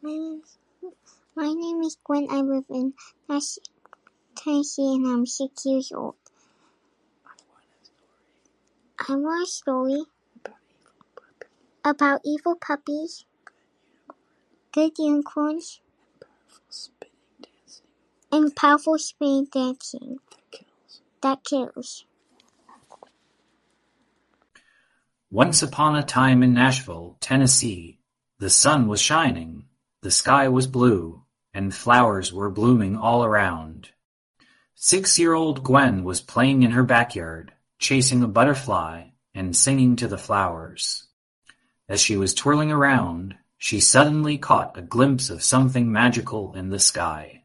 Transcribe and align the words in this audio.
My 0.00 0.10
name, 0.10 0.42
my 1.34 1.52
name 1.52 1.82
is 1.82 1.96
Gwen. 2.04 2.28
I 2.30 2.40
live 2.40 2.64
in 2.70 2.94
Tennessee 4.36 4.94
and 4.94 5.06
I'm 5.06 5.26
six 5.26 5.66
years 5.66 5.90
old. 5.92 6.14
I 9.08 9.16
want 9.16 9.48
a 9.48 9.50
story 9.50 10.04
about 11.84 12.20
evil 12.24 12.54
puppies, 12.54 13.24
good 14.70 14.92
unicorns, 14.98 15.80
and 18.30 18.54
powerful 18.54 18.98
spinning 18.98 19.48
dancing 19.50 20.18
that 21.22 21.42
kills. 21.42 22.04
Once 25.30 25.62
upon 25.62 25.96
a 25.96 26.02
time 26.04 26.42
in 26.44 26.54
Nashville, 26.54 27.16
Tennessee, 27.20 27.98
the 28.38 28.50
sun 28.50 28.86
was 28.86 29.00
shining, 29.00 29.64
the 30.02 30.10
sky 30.10 30.48
was 30.48 30.66
blue, 30.66 31.22
and 31.52 31.74
flowers 31.74 32.32
were 32.32 32.50
blooming 32.50 32.96
all 32.96 33.24
around. 33.24 33.90
Six-year-old 34.74 35.64
Gwen 35.64 36.04
was 36.04 36.20
playing 36.20 36.62
in 36.62 36.70
her 36.70 36.84
backyard, 36.84 37.52
chasing 37.80 38.22
a 38.22 38.28
butterfly 38.28 39.08
and 39.34 39.56
singing 39.56 39.96
to 39.96 40.06
the 40.06 40.18
flowers. 40.18 41.08
As 41.88 42.00
she 42.00 42.16
was 42.16 42.34
twirling 42.34 42.70
around, 42.70 43.36
she 43.56 43.80
suddenly 43.80 44.38
caught 44.38 44.78
a 44.78 44.82
glimpse 44.82 45.30
of 45.30 45.42
something 45.42 45.90
magical 45.90 46.54
in 46.54 46.70
the 46.70 46.78
sky. 46.78 47.42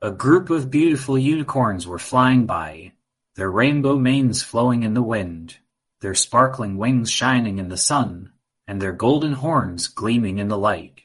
A 0.00 0.10
group 0.10 0.48
of 0.48 0.70
beautiful 0.70 1.18
unicorns 1.18 1.86
were 1.86 1.98
flying 1.98 2.46
by, 2.46 2.92
their 3.34 3.50
rainbow 3.50 3.98
manes 3.98 4.42
flowing 4.42 4.84
in 4.84 4.94
the 4.94 5.02
wind, 5.02 5.58
their 6.00 6.14
sparkling 6.14 6.78
wings 6.78 7.10
shining 7.10 7.58
in 7.58 7.68
the 7.68 7.76
sun, 7.76 8.32
and 8.66 8.80
their 8.80 8.92
golden 8.92 9.32
horns 9.34 9.88
gleaming 9.88 10.38
in 10.38 10.48
the 10.48 10.56
light. 10.56 11.02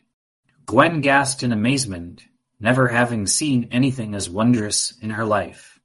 Gwen 0.66 1.02
gasped 1.02 1.44
in 1.44 1.52
amazement, 1.52 2.24
never 2.60 2.88
having 2.88 3.28
seen 3.28 3.68
anything 3.72 4.16
as 4.16 4.30
wondrous 4.30 4.98
in 5.02 5.12
her 5.12 5.26
life. 5.26 5.80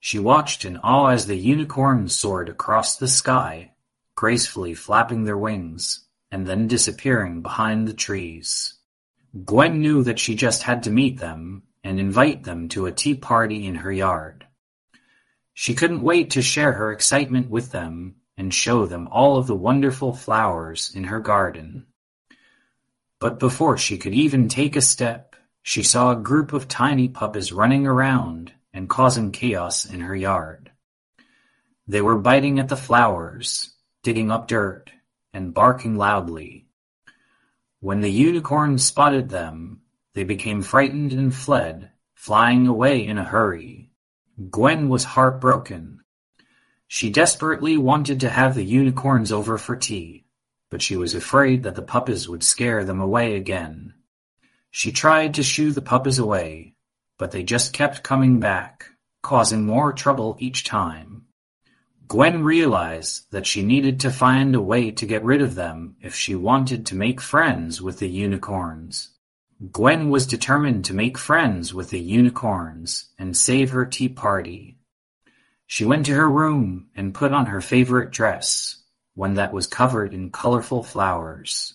She 0.00 0.18
watched 0.18 0.64
in 0.64 0.76
awe 0.78 1.08
as 1.08 1.26
the 1.26 1.36
unicorns 1.36 2.14
soared 2.14 2.48
across 2.48 2.96
the 2.96 3.08
sky, 3.08 3.72
gracefully 4.14 4.74
flapping 4.74 5.24
their 5.24 5.38
wings, 5.38 6.06
and 6.30 6.46
then 6.46 6.68
disappearing 6.68 7.42
behind 7.42 7.86
the 7.86 7.94
trees. 7.94 8.74
Gwen 9.44 9.80
knew 9.80 10.02
that 10.02 10.18
she 10.18 10.34
just 10.34 10.62
had 10.62 10.82
to 10.84 10.90
meet 10.90 11.18
them 11.18 11.62
and 11.82 11.98
invite 11.98 12.44
them 12.44 12.68
to 12.70 12.86
a 12.86 12.92
tea 12.92 13.14
party 13.14 13.66
in 13.66 13.76
her 13.76 13.92
yard. 13.92 14.46
She 15.52 15.74
couldn't 15.74 16.02
wait 16.02 16.30
to 16.30 16.42
share 16.42 16.72
her 16.72 16.90
excitement 16.92 17.48
with 17.50 17.70
them 17.70 18.16
and 18.36 18.52
show 18.52 18.86
them 18.86 19.08
all 19.08 19.36
of 19.36 19.46
the 19.46 19.54
wonderful 19.54 20.12
flowers 20.12 20.92
in 20.94 21.04
her 21.04 21.20
garden. 21.20 21.86
But 23.24 23.38
before 23.38 23.78
she 23.78 23.96
could 23.96 24.12
even 24.12 24.48
take 24.50 24.76
a 24.76 24.82
step, 24.82 25.34
she 25.62 25.82
saw 25.82 26.12
a 26.12 26.22
group 26.30 26.52
of 26.52 26.68
tiny 26.68 27.08
puppies 27.08 27.54
running 27.54 27.86
around 27.86 28.52
and 28.74 28.86
causing 28.86 29.32
chaos 29.32 29.86
in 29.86 30.00
her 30.00 30.14
yard. 30.14 30.70
They 31.88 32.02
were 32.02 32.18
biting 32.18 32.58
at 32.58 32.68
the 32.68 32.76
flowers, 32.76 33.72
digging 34.02 34.30
up 34.30 34.46
dirt, 34.46 34.90
and 35.32 35.54
barking 35.54 35.96
loudly. 35.96 36.66
When 37.80 38.02
the 38.02 38.12
unicorns 38.12 38.84
spotted 38.84 39.30
them, 39.30 39.80
they 40.12 40.24
became 40.24 40.60
frightened 40.60 41.14
and 41.14 41.34
fled, 41.34 41.92
flying 42.14 42.66
away 42.66 43.06
in 43.06 43.16
a 43.16 43.24
hurry. 43.24 43.90
Gwen 44.50 44.90
was 44.90 45.04
heartbroken. 45.04 46.00
She 46.88 47.08
desperately 47.08 47.78
wanted 47.78 48.20
to 48.20 48.28
have 48.28 48.54
the 48.54 48.66
unicorns 48.66 49.32
over 49.32 49.56
for 49.56 49.76
tea, 49.76 50.26
but 50.74 50.82
she 50.82 50.96
was 50.96 51.14
afraid 51.14 51.62
that 51.62 51.76
the 51.76 51.82
puppies 51.82 52.28
would 52.28 52.42
scare 52.42 52.82
them 52.82 53.00
away 53.00 53.36
again. 53.36 53.94
She 54.72 54.90
tried 54.90 55.34
to 55.34 55.42
shoo 55.44 55.70
the 55.70 55.80
puppies 55.80 56.18
away, 56.18 56.74
but 57.16 57.30
they 57.30 57.44
just 57.44 57.72
kept 57.72 58.02
coming 58.02 58.40
back, 58.40 58.90
causing 59.22 59.64
more 59.64 59.92
trouble 59.92 60.36
each 60.40 60.64
time. 60.64 61.26
Gwen 62.08 62.42
realized 62.42 63.30
that 63.30 63.46
she 63.46 63.62
needed 63.62 64.00
to 64.00 64.10
find 64.10 64.52
a 64.56 64.60
way 64.60 64.90
to 64.90 65.06
get 65.06 65.22
rid 65.22 65.42
of 65.42 65.54
them 65.54 65.94
if 66.02 66.16
she 66.16 66.34
wanted 66.34 66.86
to 66.86 66.96
make 66.96 67.20
friends 67.20 67.80
with 67.80 68.00
the 68.00 68.08
unicorns. 68.08 69.10
Gwen 69.70 70.10
was 70.10 70.26
determined 70.26 70.84
to 70.86 70.92
make 70.92 71.16
friends 71.16 71.72
with 71.72 71.90
the 71.90 72.00
unicorns 72.00 73.10
and 73.16 73.36
save 73.36 73.70
her 73.70 73.86
tea 73.86 74.08
party. 74.08 74.76
She 75.68 75.84
went 75.84 76.04
to 76.06 76.14
her 76.16 76.28
room 76.28 76.88
and 76.96 77.14
put 77.14 77.32
on 77.32 77.46
her 77.46 77.60
favorite 77.60 78.10
dress, 78.10 78.80
one 79.14 79.34
that 79.34 79.52
was 79.52 79.66
covered 79.66 80.12
in 80.12 80.30
colorful 80.30 80.82
flowers. 80.82 81.74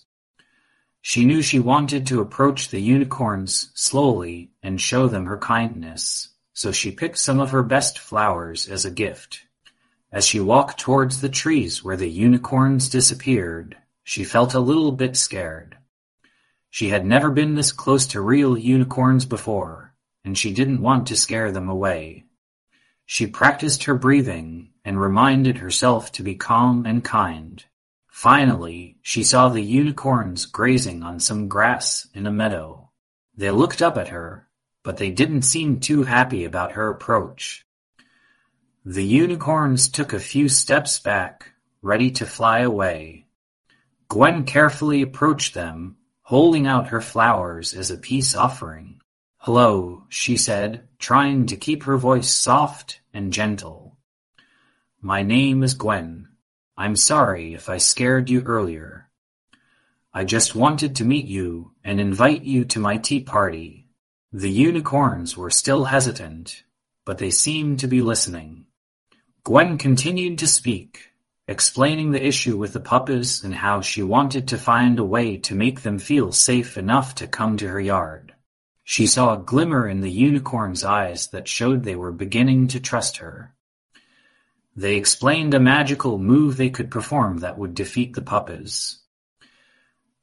She 1.00 1.24
knew 1.24 1.40
she 1.40 1.58
wanted 1.58 2.06
to 2.06 2.20
approach 2.20 2.68
the 2.68 2.80
unicorns 2.80 3.70
slowly 3.74 4.50
and 4.62 4.80
show 4.80 5.08
them 5.08 5.26
her 5.26 5.38
kindness, 5.38 6.28
so 6.52 6.72
she 6.72 6.90
picked 6.90 7.18
some 7.18 7.40
of 7.40 7.52
her 7.52 7.62
best 7.62 7.98
flowers 7.98 8.68
as 8.68 8.84
a 8.84 8.90
gift. 8.90 9.40
As 10.12 10.26
she 10.26 10.40
walked 10.40 10.78
towards 10.78 11.20
the 11.20 11.28
trees 11.28 11.82
where 11.82 11.96
the 11.96 12.10
unicorns 12.10 12.88
disappeared, 12.88 13.76
she 14.04 14.24
felt 14.24 14.54
a 14.54 14.60
little 14.60 14.92
bit 14.92 15.16
scared. 15.16 15.78
She 16.68 16.90
had 16.90 17.06
never 17.06 17.30
been 17.30 17.54
this 17.54 17.72
close 17.72 18.06
to 18.08 18.20
real 18.20 18.58
unicorns 18.58 19.24
before, 19.24 19.94
and 20.24 20.36
she 20.36 20.52
didn't 20.52 20.82
want 20.82 21.06
to 21.06 21.16
scare 21.16 21.50
them 21.50 21.68
away. 21.68 22.24
She 23.06 23.26
practiced 23.26 23.84
her 23.84 23.94
breathing 23.94 24.69
and 24.84 25.00
reminded 25.00 25.58
herself 25.58 26.10
to 26.12 26.22
be 26.22 26.34
calm 26.34 26.86
and 26.86 27.04
kind. 27.04 27.64
Finally, 28.08 28.96
she 29.02 29.22
saw 29.22 29.48
the 29.48 29.62
unicorns 29.62 30.46
grazing 30.46 31.02
on 31.02 31.20
some 31.20 31.48
grass 31.48 32.06
in 32.14 32.26
a 32.26 32.32
meadow. 32.32 32.90
They 33.36 33.50
looked 33.50 33.80
up 33.80 33.96
at 33.96 34.08
her, 34.08 34.48
but 34.82 34.96
they 34.96 35.10
didn't 35.10 35.42
seem 35.42 35.80
too 35.80 36.02
happy 36.02 36.44
about 36.44 36.72
her 36.72 36.88
approach. 36.88 37.64
The 38.84 39.04
unicorns 39.04 39.88
took 39.88 40.12
a 40.12 40.18
few 40.18 40.48
steps 40.48 40.98
back, 40.98 41.52
ready 41.82 42.10
to 42.12 42.26
fly 42.26 42.60
away. 42.60 43.26
Gwen 44.08 44.44
carefully 44.44 45.02
approached 45.02 45.54
them 45.54 45.96
holding 46.30 46.64
out 46.64 46.88
her 46.88 47.00
flowers 47.00 47.74
as 47.74 47.90
a 47.90 47.96
peace 47.96 48.36
offering. 48.36 49.00
"Hello," 49.38 50.04
she 50.08 50.36
said, 50.36 50.88
trying 51.00 51.46
to 51.46 51.56
keep 51.56 51.82
her 51.82 51.96
voice 51.96 52.32
soft 52.32 53.00
and 53.12 53.32
gentle. 53.32 53.98
"My 55.02 55.22
name 55.22 55.62
is 55.62 55.72
Gwen. 55.72 56.28
I'm 56.76 56.94
sorry 56.94 57.54
if 57.54 57.70
I 57.70 57.78
scared 57.78 58.28
you 58.28 58.42
earlier. 58.42 59.08
I 60.12 60.24
just 60.24 60.54
wanted 60.54 60.96
to 60.96 61.06
meet 61.06 61.24
you 61.24 61.72
and 61.82 61.98
invite 61.98 62.42
you 62.42 62.66
to 62.66 62.78
my 62.78 62.98
tea 62.98 63.20
party." 63.20 63.88
The 64.30 64.50
unicorns 64.50 65.38
were 65.38 65.50
still 65.50 65.86
hesitant, 65.86 66.64
but 67.06 67.16
they 67.16 67.30
seemed 67.30 67.80
to 67.80 67.88
be 67.88 68.02
listening. 68.02 68.66
Gwen 69.42 69.78
continued 69.78 70.38
to 70.38 70.46
speak, 70.46 71.12
explaining 71.48 72.10
the 72.10 72.24
issue 72.24 72.58
with 72.58 72.74
the 72.74 72.80
puppies 72.80 73.42
and 73.42 73.54
how 73.54 73.80
she 73.80 74.02
wanted 74.02 74.46
to 74.48 74.58
find 74.58 74.98
a 74.98 75.04
way 75.04 75.38
to 75.38 75.54
make 75.54 75.80
them 75.80 75.98
feel 75.98 76.30
safe 76.30 76.76
enough 76.76 77.14
to 77.14 77.26
come 77.26 77.56
to 77.56 77.68
her 77.68 77.80
yard. 77.80 78.34
She 78.84 79.06
saw 79.06 79.32
a 79.32 79.42
glimmer 79.42 79.88
in 79.88 80.02
the 80.02 80.10
unicorn's 80.10 80.84
eyes 80.84 81.28
that 81.28 81.48
showed 81.48 81.84
they 81.84 81.96
were 81.96 82.12
beginning 82.12 82.68
to 82.68 82.80
trust 82.80 83.16
her. 83.16 83.54
They 84.76 84.96
explained 84.96 85.52
a 85.54 85.60
magical 85.60 86.18
move 86.18 86.56
they 86.56 86.70
could 86.70 86.90
perform 86.90 87.38
that 87.38 87.58
would 87.58 87.74
defeat 87.74 88.14
the 88.14 88.22
puppies. 88.22 88.98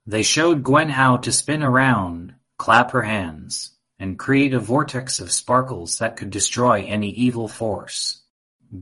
They 0.06 0.24
showed 0.24 0.64
Gwen 0.64 0.90
how 0.90 1.18
to 1.18 1.32
spin 1.32 1.62
around, 1.62 2.34
clap 2.58 2.92
her 2.92 3.02
hands, 3.02 3.72
and 4.00 4.18
create 4.18 4.54
a 4.54 4.60
vortex 4.60 5.20
of 5.20 5.32
sparkles 5.32 6.00
that 6.00 6.16
could 6.16 6.30
destroy 6.30 6.84
any 6.84 7.10
evil 7.10 7.48
force. 7.48 8.22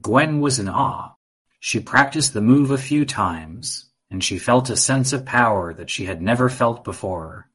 Gwen 0.02 0.40
was 0.40 0.60
in 0.60 0.70
awe. 0.70 1.16
She 1.60 1.80
practiced 1.80 2.34
the 2.34 2.42
move 2.42 2.70
a 2.70 2.78
few 2.78 3.06
times, 3.06 3.90
and 4.12 4.24
she 4.24 4.38
felt 4.38 4.70
a 4.70 4.78
sense 4.78 5.14
of 5.14 5.26
power 5.26 5.74
that 5.74 5.90
she 5.90 6.06
had 6.06 6.22
never 6.22 6.48
felt 6.48 6.84
before. 6.84 7.50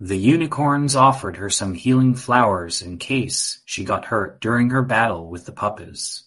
The 0.00 0.16
unicorns 0.16 0.96
offered 0.96 1.36
her 1.36 1.50
some 1.50 1.74
healing 1.74 2.14
flowers 2.14 2.80
in 2.80 2.98
case 2.98 3.60
she 3.64 3.84
got 3.84 4.06
hurt 4.06 4.40
during 4.40 4.70
her 4.70 4.82
battle 4.82 5.28
with 5.28 5.46
the 5.46 5.52
puppies. 5.52 6.24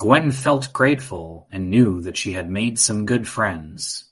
Gwen 0.00 0.30
felt 0.32 0.72
grateful 0.72 1.46
and 1.52 1.68
knew 1.68 2.00
that 2.00 2.16
she 2.16 2.32
had 2.32 2.48
made 2.48 2.78
some 2.78 3.04
good 3.04 3.28
friends. 3.28 4.06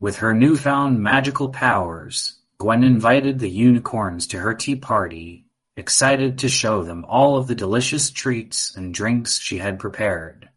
With 0.00 0.16
her 0.16 0.34
newfound 0.34 1.00
magical 1.00 1.50
powers, 1.50 2.40
Gwen 2.58 2.82
invited 2.82 3.38
the 3.38 3.48
unicorns 3.48 4.26
to 4.26 4.40
her 4.40 4.52
tea 4.52 4.74
party, 4.74 5.46
excited 5.76 6.38
to 6.38 6.48
show 6.48 6.82
them 6.82 7.04
all 7.04 7.36
of 7.36 7.46
the 7.46 7.54
delicious 7.54 8.10
treats 8.10 8.74
and 8.74 8.92
drinks 8.92 9.38
she 9.38 9.58
had 9.58 9.78
prepared. 9.78 10.48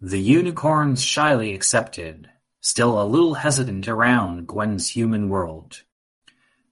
The 0.00 0.18
unicorns 0.18 1.00
shyly 1.00 1.54
accepted, 1.54 2.28
still 2.60 3.00
a 3.00 3.06
little 3.06 3.34
hesitant 3.34 3.86
around 3.86 4.48
Gwen's 4.48 4.88
human 4.88 5.28
world. 5.28 5.80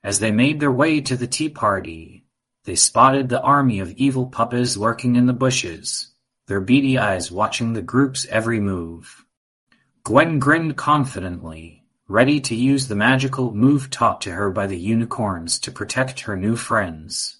As 0.02 0.18
they 0.18 0.32
made 0.32 0.58
their 0.58 0.72
way 0.72 1.00
to 1.00 1.16
the 1.16 1.28
tea 1.28 1.48
party, 1.48 2.24
they 2.64 2.74
spotted 2.74 3.28
the 3.28 3.40
army 3.40 3.78
of 3.78 3.92
evil 3.92 4.26
puppies 4.26 4.76
lurking 4.76 5.14
in 5.14 5.26
the 5.26 5.32
bushes, 5.32 6.10
their 6.46 6.60
beady 6.60 6.98
eyes 6.98 7.32
watching 7.32 7.72
the 7.72 7.82
group's 7.82 8.26
every 8.26 8.60
move. 8.60 9.24
Gwen 10.04 10.38
grinned 10.38 10.76
confidently, 10.76 11.84
ready 12.06 12.40
to 12.40 12.54
use 12.54 12.86
the 12.88 12.94
magical 12.94 13.54
move 13.54 13.88
taught 13.88 14.20
to 14.20 14.30
her 14.32 14.50
by 14.50 14.66
the 14.66 14.78
unicorns 14.78 15.58
to 15.60 15.72
protect 15.72 16.20
her 16.20 16.36
new 16.36 16.56
friends. 16.56 17.38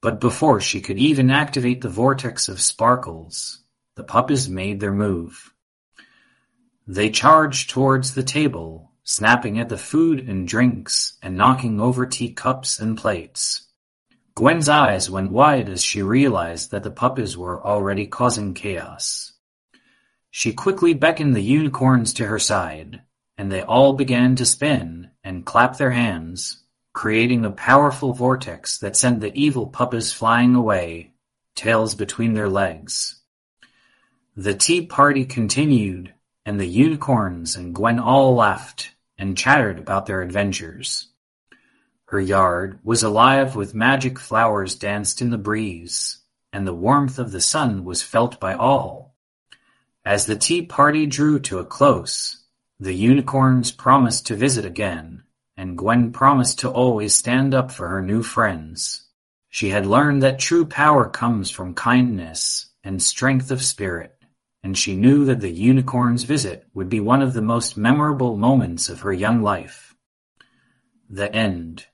But 0.00 0.20
before 0.20 0.60
she 0.60 0.80
could 0.80 0.98
even 0.98 1.30
activate 1.30 1.82
the 1.82 1.88
vortex 1.90 2.48
of 2.48 2.60
sparkles, 2.60 3.62
the 3.96 4.04
puppies 4.04 4.48
made 4.48 4.80
their 4.80 4.92
move. 4.92 5.52
They 6.86 7.10
charged 7.10 7.68
towards 7.68 8.14
the 8.14 8.22
table, 8.22 8.92
snapping 9.04 9.58
at 9.58 9.68
the 9.68 9.76
food 9.76 10.26
and 10.26 10.48
drinks 10.48 11.18
and 11.22 11.36
knocking 11.36 11.80
over 11.80 12.06
teacups 12.06 12.78
and 12.78 12.96
plates. 12.96 13.67
Gwen's 14.38 14.68
eyes 14.68 15.10
went 15.10 15.32
wide 15.32 15.68
as 15.68 15.82
she 15.82 16.00
realized 16.00 16.70
that 16.70 16.84
the 16.84 16.92
puppies 16.92 17.36
were 17.36 17.60
already 17.60 18.06
causing 18.06 18.54
chaos. 18.54 19.32
She 20.30 20.52
quickly 20.52 20.94
beckoned 20.94 21.34
the 21.34 21.42
unicorns 21.42 22.14
to 22.14 22.26
her 22.26 22.38
side, 22.38 23.02
and 23.36 23.50
they 23.50 23.62
all 23.62 23.94
began 23.94 24.36
to 24.36 24.46
spin 24.46 25.10
and 25.24 25.44
clap 25.44 25.76
their 25.76 25.90
hands, 25.90 26.62
creating 26.92 27.44
a 27.44 27.50
powerful 27.50 28.12
vortex 28.12 28.78
that 28.78 28.94
sent 28.94 29.18
the 29.18 29.34
evil 29.34 29.66
puppies 29.66 30.12
flying 30.12 30.54
away, 30.54 31.14
tails 31.56 31.96
between 31.96 32.34
their 32.34 32.48
legs. 32.48 33.20
The 34.36 34.54
tea 34.54 34.86
party 34.86 35.24
continued, 35.24 36.14
and 36.46 36.60
the 36.60 36.68
unicorns 36.68 37.56
and 37.56 37.74
Gwen 37.74 37.98
all 37.98 38.36
laughed 38.36 38.92
and 39.18 39.36
chattered 39.36 39.80
about 39.80 40.06
their 40.06 40.22
adventures. 40.22 41.08
Her 42.10 42.20
yard 42.20 42.78
was 42.82 43.02
alive 43.02 43.54
with 43.54 43.74
magic 43.74 44.18
flowers 44.18 44.74
danced 44.74 45.20
in 45.20 45.28
the 45.28 45.36
breeze, 45.36 46.20
and 46.54 46.66
the 46.66 46.72
warmth 46.72 47.18
of 47.18 47.32
the 47.32 47.40
sun 47.42 47.84
was 47.84 48.00
felt 48.00 48.40
by 48.40 48.54
all. 48.54 49.14
As 50.06 50.24
the 50.24 50.34
tea 50.34 50.62
party 50.62 51.04
drew 51.04 51.38
to 51.40 51.58
a 51.58 51.66
close, 51.66 52.46
the 52.80 52.94
unicorns 52.94 53.72
promised 53.72 54.26
to 54.26 54.36
visit 54.36 54.64
again, 54.64 55.24
and 55.54 55.76
Gwen 55.76 56.10
promised 56.10 56.60
to 56.60 56.70
always 56.70 57.14
stand 57.14 57.52
up 57.52 57.70
for 57.70 57.88
her 57.88 58.00
new 58.00 58.22
friends. 58.22 59.06
She 59.50 59.68
had 59.68 59.84
learned 59.84 60.22
that 60.22 60.38
true 60.38 60.64
power 60.64 61.10
comes 61.10 61.50
from 61.50 61.74
kindness 61.74 62.70
and 62.82 63.02
strength 63.02 63.50
of 63.50 63.62
spirit, 63.62 64.16
and 64.62 64.78
she 64.78 64.96
knew 64.96 65.26
that 65.26 65.40
the 65.40 65.50
unicorn's 65.50 66.22
visit 66.22 66.68
would 66.72 66.88
be 66.88 67.00
one 67.00 67.20
of 67.20 67.34
the 67.34 67.42
most 67.42 67.76
memorable 67.76 68.38
moments 68.38 68.88
of 68.88 69.00
her 69.00 69.12
young 69.12 69.42
life. 69.42 69.94
The 71.10 71.30
End 71.34 71.86